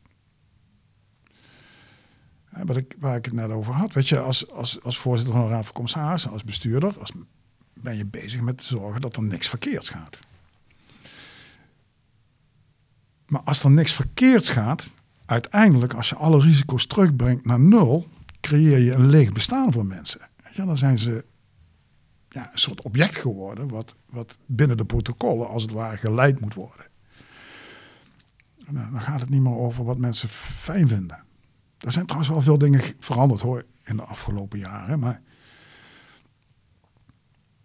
[2.53, 3.93] Wat ik, waar ik het net over had.
[3.93, 7.13] Weet je, als, als, als voorzitter van de Raad van Commissarissen, als bestuurder, als,
[7.75, 10.19] ben je bezig met te zorgen dat er niks verkeerds gaat.
[13.27, 14.91] Maar als er niks verkeerds gaat,
[15.25, 18.09] uiteindelijk, als je alle risico's terugbrengt naar nul,
[18.41, 20.21] creëer je een leeg bestaan voor mensen.
[20.53, 21.25] Ja, dan zijn ze
[22.29, 26.55] ja, een soort object geworden, wat, wat binnen de protocollen als het ware geleid moet
[26.55, 26.87] worden.
[28.67, 31.25] En dan gaat het niet meer over wat mensen fijn vinden.
[31.83, 33.65] Er zijn trouwens wel veel dingen veranderd hoor.
[33.85, 34.99] in de afgelopen jaren.
[34.99, 35.21] Maar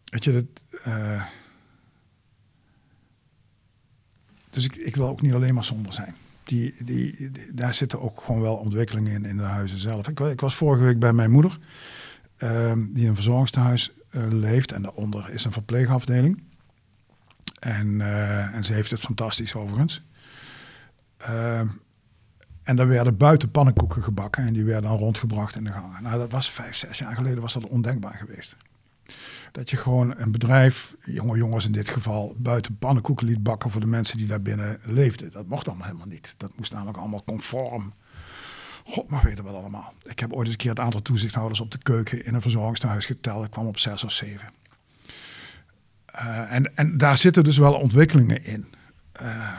[0.06, 1.26] weet je, dat, uh,
[4.50, 6.16] dus ik, ik wil ook niet alleen maar somber zijn.
[6.44, 10.08] Die, die, daar zitten ook gewoon wel ontwikkelingen in, in de huizen zelf.
[10.08, 11.60] Ik, ik was vorige week bij mijn moeder,
[12.38, 14.72] uh, die in een verzorgingstehuis uh, leeft.
[14.72, 16.44] En daaronder is een verpleegafdeling.
[17.60, 20.04] En, uh, en ze heeft het fantastisch overigens.
[22.68, 26.04] En daar werden buiten pannenkoeken gebakken en die werden dan rondgebracht in de gangen.
[26.04, 28.56] Nou, dat was vijf, zes jaar geleden was dat ondenkbaar geweest.
[29.52, 33.82] Dat je gewoon een bedrijf, jonge jongens in dit geval, buiten pannenkoeken liet bakken voor
[33.82, 35.32] de mensen die daar binnen leefden.
[35.32, 36.36] Dat mocht dan helemaal niet.
[36.38, 37.94] Dat moest namelijk allemaal conform.
[38.84, 39.94] God mag weten wat allemaal.
[40.04, 43.06] Ik heb ooit eens een keer het aantal toezichthouders op de keuken in een verzorgingstehuis
[43.06, 43.46] geteld.
[43.46, 44.50] Ik kwam op zes of zeven.
[46.16, 48.74] Uh, en, en daar zitten dus wel ontwikkelingen in.
[49.22, 49.58] Uh,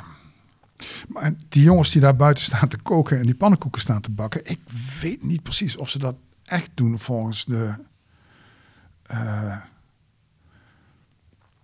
[1.08, 4.44] maar die jongens die daar buiten staan te koken en die pannenkoeken staan te bakken,
[4.44, 4.60] ik
[5.00, 7.74] weet niet precies of ze dat echt doen volgens de,
[9.10, 9.56] uh,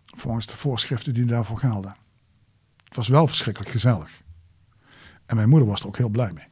[0.04, 1.96] volgens de voorschriften die daarvoor gelden.
[2.84, 4.22] Het was wel verschrikkelijk gezellig.
[5.26, 6.46] En mijn moeder was er ook heel blij mee.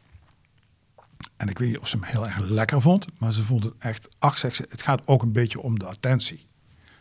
[1.37, 3.75] En ik weet niet of ze hem heel erg lekker vond, maar ze vond het
[3.79, 6.47] echt, ach het gaat ook een beetje om de attentie.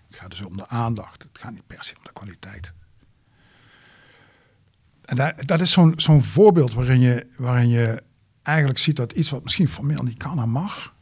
[0.08, 1.24] Het gaat dus om de aandacht.
[1.24, 2.74] Het gaat niet per se om de kwaliteit.
[5.02, 8.04] En dat, dat is zo'n zo'n voorbeeld waarin je, waarin je
[8.42, 10.96] eigenlijk ziet dat iets wat misschien formeel niet kan en mag,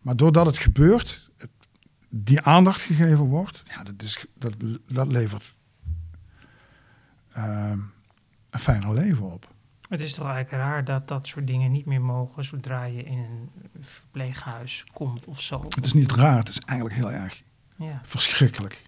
[0.00, 1.50] maar doordat het gebeurt, het,
[2.08, 4.54] die aandacht gegeven wordt, ja, dat, is, dat,
[4.86, 5.54] dat levert
[7.36, 7.72] uh,
[8.50, 9.54] een fijner leven op.
[9.88, 13.18] Het is toch eigenlijk raar dat dat soort dingen niet meer mogen zodra je in
[13.18, 15.64] een verpleeghuis komt of zo.
[15.68, 17.42] Het is niet raar, het is eigenlijk heel erg
[17.76, 18.00] ja.
[18.04, 18.82] verschrikkelijk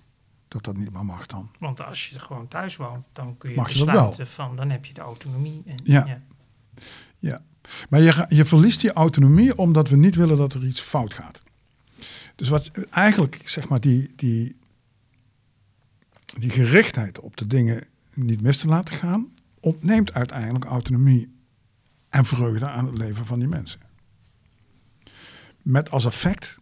[0.48, 1.50] dat dat niet meer mag dan.
[1.58, 4.84] Want als je gewoon thuis woont, dan kun je, mag je besluiten van, dan heb
[4.84, 5.62] je de autonomie.
[5.66, 6.06] En, ja.
[6.06, 6.22] ja.
[7.18, 7.42] ja.
[7.88, 11.42] Maar je, je verliest die autonomie omdat we niet willen dat er iets fout gaat.
[12.36, 14.56] Dus wat eigenlijk, zeg maar, die, die,
[16.38, 19.28] die gerichtheid op de dingen niet mis te laten gaan,
[19.60, 21.36] ontneemt uiteindelijk autonomie
[22.08, 23.80] en vreugde aan het leven van die mensen.
[25.62, 26.56] Met als effect,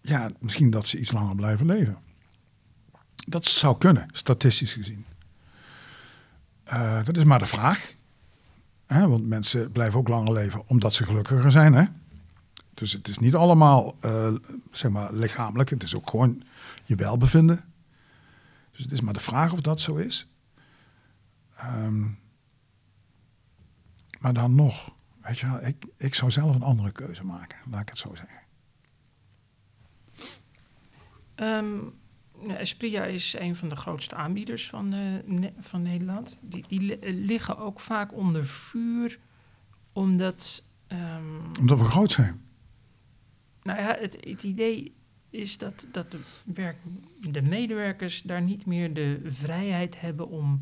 [0.00, 1.98] ja, misschien dat ze iets langer blijven leven.
[3.26, 5.06] Dat zou kunnen, statistisch gezien.
[6.72, 7.94] Uh, dat is maar de vraag.
[8.86, 9.08] Hè?
[9.08, 11.72] Want mensen blijven ook langer leven omdat ze gelukkiger zijn.
[11.72, 11.84] Hè?
[12.74, 14.34] Dus het is niet allemaal uh,
[14.70, 16.42] zeg maar lichamelijk, het is ook gewoon
[16.84, 17.64] je welbevinden.
[18.70, 20.26] Dus het is maar de vraag of dat zo is.
[21.64, 22.18] Um,
[24.18, 27.80] maar dan nog, weet je wel, ik, ik zou zelf een andere keuze maken, laat
[27.80, 28.40] ik het zo zeggen.
[31.36, 31.99] Um,
[32.48, 36.36] Espria is een van de grootste aanbieders van, uh, van Nederland.
[36.40, 39.18] Die, die liggen ook vaak onder vuur,
[39.92, 40.68] omdat...
[40.88, 42.40] Um, omdat we groot zijn.
[43.62, 44.94] Nou ja, het, het idee
[45.30, 46.76] is dat, dat de, werk,
[47.20, 50.60] de medewerkers daar niet meer de vrijheid hebben om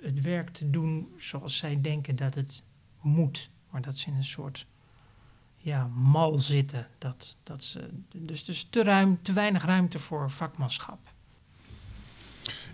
[0.00, 2.62] het werk te doen zoals zij denken dat het
[3.00, 3.50] moet.
[3.70, 4.66] Maar dat ze in een soort
[5.64, 6.86] ja, mal zitten.
[6.98, 10.98] Dat, dat ze, dus, dus te, ruim, te weinig ruimte voor vakmanschap.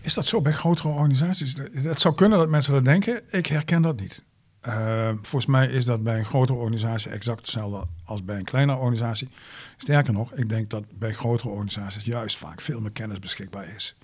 [0.01, 1.55] Is dat zo bij grotere organisaties?
[1.73, 3.23] Het zou kunnen dat mensen dat denken.
[3.31, 4.23] Ik herken dat niet.
[4.69, 8.79] Uh, volgens mij is dat bij een grotere organisatie exact hetzelfde als bij een kleinere
[8.79, 9.29] organisatie.
[9.77, 13.97] Sterker nog, ik denk dat bij grotere organisaties juist vaak veel meer kennis beschikbaar is.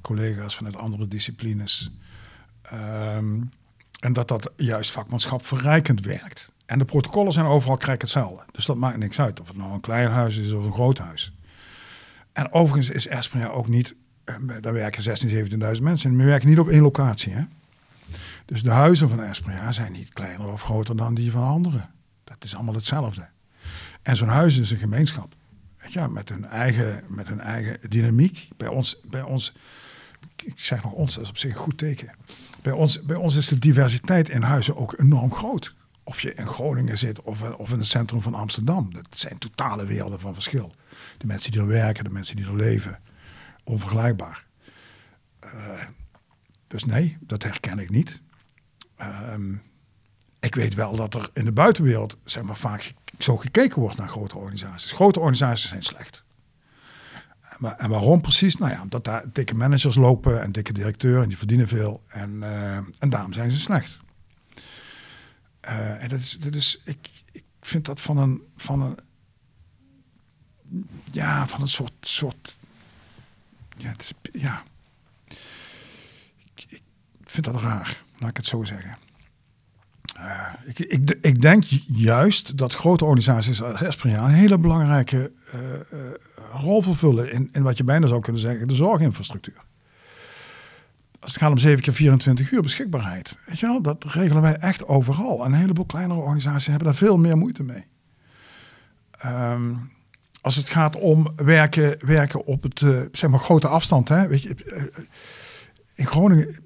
[0.00, 1.92] Collega's vanuit andere disciplines.
[2.72, 3.50] Um,
[4.00, 6.52] en dat dat juist vakmanschap verrijkend werkt.
[6.72, 8.42] En de protocollen zijn overal krijg hetzelfde.
[8.52, 10.98] Dus dat maakt niks uit of het nou een klein huis is of een groot
[10.98, 11.32] huis.
[12.32, 16.48] En overigens is Espria ook niet, eh, daar werken 16.000, 17.000 mensen en we werken
[16.48, 17.32] niet op één locatie.
[17.32, 17.42] Hè?
[18.44, 21.90] Dus de huizen van Espria zijn niet kleiner of groter dan die van anderen.
[22.24, 23.28] Dat is allemaal hetzelfde.
[24.02, 25.34] En zo'n huis is een gemeenschap.
[25.78, 28.48] Weet je, met hun eigen, met hun eigen dynamiek.
[28.56, 29.52] Bij ons, bij ons,
[30.44, 32.14] ik zeg nog ons, dat is op zich een goed teken.
[32.62, 35.74] Bij ons, bij ons is de diversiteit in huizen ook enorm groot.
[36.04, 38.92] Of je in Groningen zit of, of in het centrum van Amsterdam.
[38.92, 40.72] Dat zijn totale werelden van verschil.
[41.18, 42.98] De mensen die er werken, de mensen die er leven.
[43.64, 44.44] Onvergelijkbaar.
[45.44, 45.50] Uh,
[46.66, 48.20] dus nee, dat herken ik niet.
[49.00, 49.34] Uh,
[50.40, 54.08] ik weet wel dat er in de buitenwereld zeg maar, vaak zo gekeken wordt naar
[54.08, 54.92] grote organisaties.
[54.92, 56.22] Grote organisaties zijn slecht.
[57.76, 58.56] En waarom precies?
[58.56, 62.02] Nou ja, omdat daar dikke managers lopen en dikke directeuren en die verdienen veel.
[62.08, 63.96] En, uh, en daarom zijn ze slecht.
[65.68, 68.98] Uh, en dat is, dat is ik, ik vind dat van een, van een,
[71.10, 72.56] ja, van een soort, soort,
[73.76, 74.62] ja, het is, ja.
[76.54, 76.82] Ik,
[77.24, 78.98] vind dat raar, laat ik het zo zeggen.
[80.16, 85.60] Uh, ik, ik, ik, denk juist dat grote organisaties als Espria een hele belangrijke uh,
[86.52, 89.62] rol vervullen in, in wat je bijna zou kunnen zeggen, de zorginfrastructuur.
[91.22, 94.56] Als het gaat om 7 keer 24 uur beschikbaarheid, weet je wel, dat regelen wij
[94.56, 95.44] echt overal.
[95.44, 97.86] En een heleboel kleinere organisaties hebben daar veel meer moeite mee.
[99.26, 99.90] Um,
[100.40, 102.78] als het gaat om werken, werken op het,
[103.12, 104.56] zeg maar, grote afstand, hè, weet je,
[105.94, 106.56] in Groningen,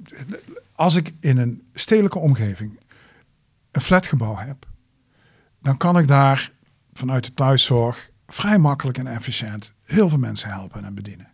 [0.72, 2.80] als ik in een stedelijke omgeving
[3.70, 4.66] een flatgebouw heb,
[5.60, 6.52] dan kan ik daar
[6.92, 11.28] vanuit de thuiszorg vrij makkelijk en efficiënt heel veel mensen helpen en bedienen.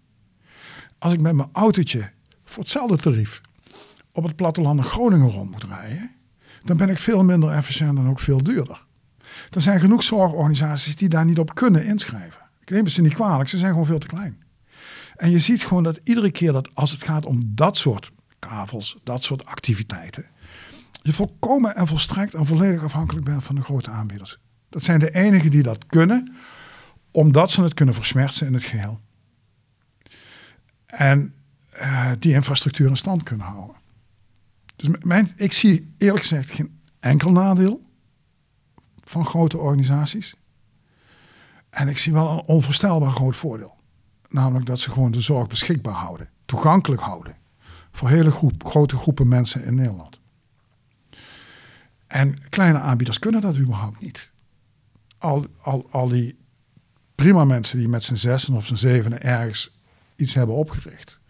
[0.98, 2.10] Als ik met mijn autootje
[2.52, 3.40] voor hetzelfde tarief
[4.12, 6.10] op het platteland in Groningen rond moet rijden,
[6.62, 8.84] dan ben ik veel minder efficiënt en ook veel duurder.
[9.50, 12.40] Er zijn genoeg zorgorganisaties die daar niet op kunnen inschrijven.
[12.60, 14.42] Ik neem ze niet kwalijk, ze zijn gewoon veel te klein.
[15.16, 18.98] En je ziet gewoon dat iedere keer dat als het gaat om dat soort kavels,
[19.04, 20.26] dat soort activiteiten,
[21.02, 24.38] je volkomen en volstrekt en volledig afhankelijk bent van de grote aanbieders.
[24.68, 26.34] Dat zijn de enigen die dat kunnen,
[27.10, 29.00] omdat ze het kunnen versmerten in het geheel.
[30.86, 31.34] En
[31.80, 33.76] uh, die infrastructuur in stand kunnen houden.
[34.76, 37.82] Dus mijn, ik zie eerlijk gezegd geen enkel nadeel
[39.04, 40.34] van grote organisaties.
[41.70, 43.76] En ik zie wel een onvoorstelbaar groot voordeel.
[44.28, 47.36] Namelijk dat ze gewoon de zorg beschikbaar houden, toegankelijk houden.
[47.92, 50.20] Voor hele grote groepen mensen in Nederland.
[52.06, 54.32] En kleine aanbieders kunnen dat überhaupt niet.
[55.18, 55.46] Al,
[55.90, 56.38] al, die
[57.14, 59.76] prima mensen die met z'n zessen of z'n zevenen ergens
[60.16, 61.20] iets hebben opgericht.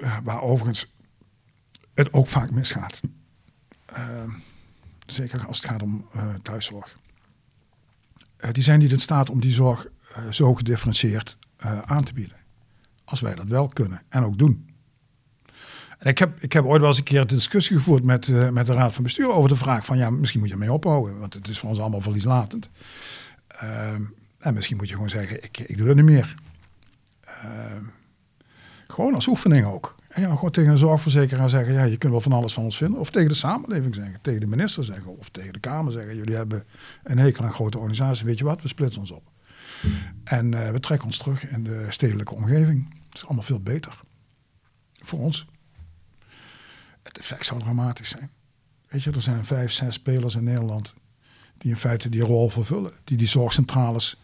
[0.00, 0.92] Uh, waar overigens
[1.94, 3.00] het ook vaak misgaat.
[3.92, 3.98] Uh,
[5.06, 6.96] zeker als het gaat om uh, thuiszorg.
[8.52, 9.86] die zijn niet in staat om die zorg
[10.30, 11.38] zo gedifferentieerd
[11.84, 12.36] aan te bieden.
[13.04, 14.68] Als wij dat wel kunnen en ook doen.
[15.98, 18.66] En ik heb, ik heb ooit wel eens een keer een discussie gevoerd met, met
[18.66, 21.34] de Raad van Bestuur over de vraag van ja, misschien moet je ermee ophouden, want
[21.34, 22.70] het is voor ons allemaal verlieslatend.
[23.62, 23.92] Uh,
[24.38, 26.34] en misschien moet je gewoon zeggen, ik, ik doe dat niet meer.
[28.90, 29.96] Gewoon als oefening ook.
[30.08, 32.76] En ja, gewoon tegen een zorgverzekeraar zeggen, ja, je kunt wel van alles van ons
[32.76, 33.00] vinden.
[33.00, 36.34] Of tegen de samenleving zeggen, tegen de minister zeggen, of tegen de Kamer zeggen, jullie
[36.34, 36.64] hebben
[37.02, 39.30] een hekel aan grote organisaties, weet je wat, we splitsen ons op.
[40.24, 42.88] En uh, we trekken ons terug in de stedelijke omgeving.
[42.90, 44.00] Dat is allemaal veel beter.
[44.92, 45.46] Voor ons.
[47.02, 48.30] Het effect zou dramatisch zijn.
[48.88, 50.94] Weet je, er zijn vijf, zes spelers in Nederland
[51.58, 54.20] die in feite die rol vervullen, die die zorgcentrales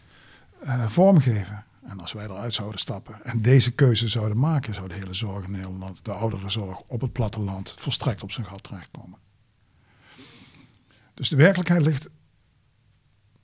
[0.63, 1.65] uh, vormgeven.
[1.87, 5.45] En als wij eruit zouden stappen en deze keuze zouden maken, zou de hele zorg
[5.45, 9.19] in Nederland, de ouderenzorg op het platteland, volstrekt op zijn gat terechtkomen.
[11.13, 12.09] Dus de werkelijkheid ligt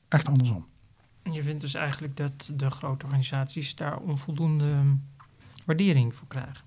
[0.08, 0.67] echt andersom.
[1.32, 4.93] Je vindt dus eigenlijk dat de grote organisaties daar onvoldoende ehm,
[5.65, 6.65] waardering voor krijgen?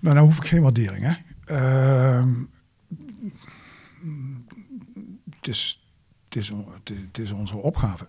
[0.00, 1.04] Nou, dan hoef ik geen waardering.
[1.04, 1.14] Hè?
[1.54, 2.26] Uh,
[5.30, 5.86] het, is,
[6.24, 6.52] het, is,
[6.84, 8.08] het is onze opgave.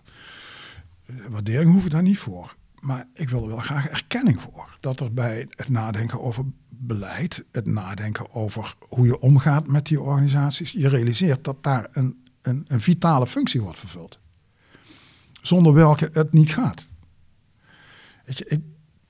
[1.28, 2.56] Waardering hoef ik daar niet voor.
[2.80, 4.76] Maar ik wil er wel graag erkenning voor.
[4.80, 10.00] Dat er bij het nadenken over beleid, het nadenken over hoe je omgaat met die
[10.00, 14.18] organisaties, je realiseert dat daar een, een, een vitale functie wordt vervuld.
[15.42, 16.88] Zonder welke het niet gaat.
[18.24, 18.60] Weet je, ik,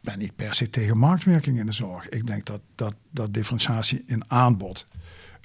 [0.01, 2.09] ben niet per se tegen marktwerking in de zorg.
[2.09, 4.87] Ik denk dat, dat, dat differentiatie in aanbod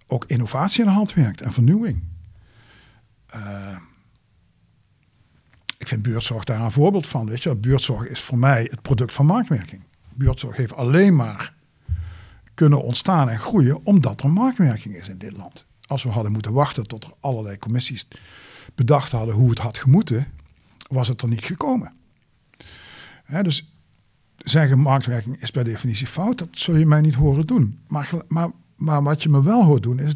[0.08, 2.04] ook innovatie in de hand werkt en vernieuwing.
[3.36, 3.78] Uh,
[5.80, 7.30] ik vind buurtzorg daar een voorbeeld van.
[7.30, 9.84] Weet je, buurtzorg is voor mij het product van marktwerking.
[10.13, 11.54] Buurtzorg heeft alleen maar
[12.54, 15.65] kunnen ontstaan en groeien omdat er marktwerking is in dit land.
[15.86, 18.08] Als we hadden moeten wachten tot er allerlei commissies
[18.76, 20.28] bedacht hadden hoe het had gemoeten,
[20.89, 21.94] was het er niet gekomen.
[23.42, 23.74] dus
[24.38, 27.80] zeggen marktwerking is per definitie fout, dat zul je mij niet horen doen.
[27.88, 30.13] Maar, maar, maar wat je me wel hoort doen is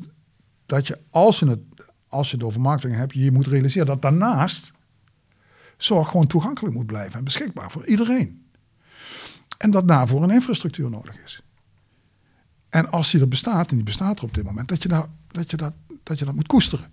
[0.65, 1.61] dat je als je het,
[2.07, 4.71] als je het over marktwerking hebt, je moet realiseren dat daarnaast
[5.83, 8.45] zorg gewoon toegankelijk moet blijven en beschikbaar voor iedereen.
[9.57, 11.43] En dat daarvoor een infrastructuur nodig is.
[12.69, 15.07] En als die er bestaat, en die bestaat er op dit moment, dat je, daar,
[15.27, 16.91] dat, je dat, dat je dat moet koesteren.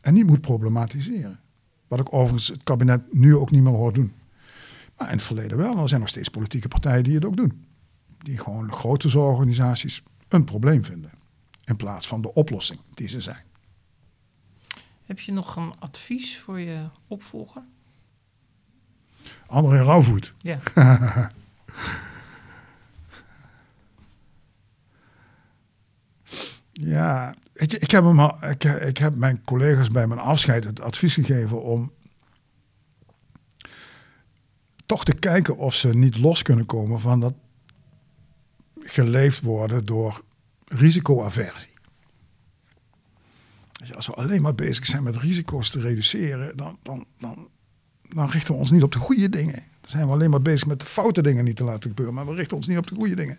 [0.00, 1.40] En niet moet problematiseren.
[1.88, 4.12] Wat ik overigens het kabinet nu ook niet meer hoor doen.
[4.96, 5.78] Maar in het verleden wel.
[5.78, 7.64] er zijn nog steeds politieke partijen die het ook doen.
[8.18, 11.10] Die gewoon grote zorgorganisaties een probleem vinden.
[11.64, 13.44] In plaats van de oplossing die ze zijn.
[15.04, 17.62] Heb je nog een advies voor je opvolger?
[19.52, 20.34] André Rauwvoet.
[20.38, 20.58] Ja.
[26.72, 31.14] ja, ik, ik, heb hem ik, ik heb mijn collega's bij mijn afscheid het advies
[31.14, 31.92] gegeven om
[34.86, 37.34] toch te kijken of ze niet los kunnen komen van dat
[38.80, 40.22] geleefd worden door
[40.64, 41.70] risicoaversie.
[43.94, 47.48] Als we alleen maar bezig zijn met risico's te reduceren, dan, dan, dan,
[48.14, 49.62] dan richten we ons niet op de goede dingen.
[49.80, 52.26] Dan zijn we alleen maar bezig met de foute dingen niet te laten gebeuren, maar
[52.26, 53.38] we richten ons niet op de goede dingen.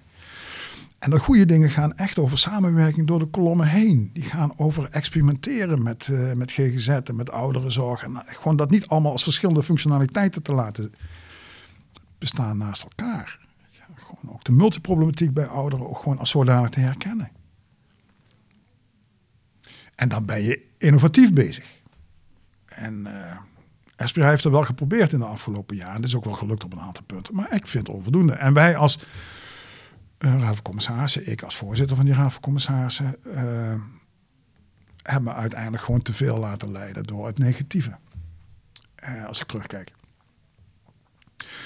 [0.99, 4.09] En de goede dingen gaan echt over samenwerking door de kolommen heen.
[4.13, 8.03] Die gaan over experimenteren met, uh, met GGZ en met ouderenzorg.
[8.03, 10.93] En gewoon dat niet allemaal als verschillende functionaliteiten te laten
[12.17, 13.39] bestaan naast elkaar.
[13.95, 17.31] Gewoon ook de multiproblematiek bij ouderen ook gewoon als zodanig te herkennen.
[19.95, 21.81] En dan ben je innovatief bezig.
[22.65, 23.37] En uh,
[23.95, 25.95] Esprit heeft er wel geprobeerd in de afgelopen jaren.
[25.95, 27.35] Dat is ook wel gelukt op een aantal punten.
[27.35, 28.33] Maar ik vind het onvoldoende.
[28.33, 28.99] En wij als
[30.19, 33.75] uh, raad van commissarissen, ik als voorzitter van die raad van commissarissen, uh,
[35.01, 37.97] hebben uiteindelijk gewoon te veel laten leiden door het negatieve.
[39.09, 39.93] Uh, als ik terugkijk.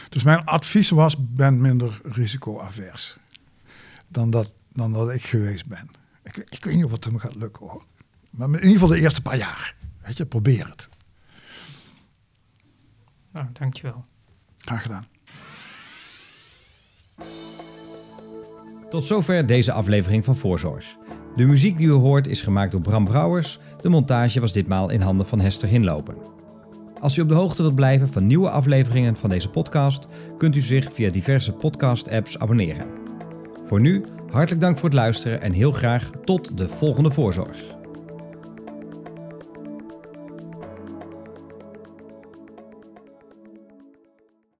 [0.09, 3.17] Dus mijn advies was, ben minder risicoavers
[4.07, 5.89] dan dat, dan dat ik geweest ben.
[6.23, 7.85] Ik, ik weet niet of het me gaat lukken hoor.
[8.29, 9.75] Maar in ieder geval de eerste paar jaar.
[10.01, 10.89] Weet je, probeer het.
[13.31, 14.05] Nou, dankjewel.
[14.57, 15.05] Graag gedaan.
[18.89, 20.95] Tot zover deze aflevering van Voorzorg.
[21.35, 23.59] De muziek die u hoort is gemaakt door Bram Brouwers.
[23.81, 26.15] De montage was ditmaal in handen van Hester Hinlopen.
[26.99, 30.07] Als u op de hoogte wilt blijven van nieuwe afleveringen van deze podcast,
[30.37, 32.87] kunt u zich via diverse podcast-apps abonneren.
[33.63, 37.76] Voor nu, hartelijk dank voor het luisteren en heel graag tot de volgende Voorzorg.